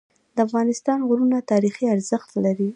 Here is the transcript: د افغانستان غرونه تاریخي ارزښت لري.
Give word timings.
د 0.35 0.37
افغانستان 0.47 0.99
غرونه 1.09 1.37
تاریخي 1.51 1.85
ارزښت 1.95 2.29
لري. 2.45 2.69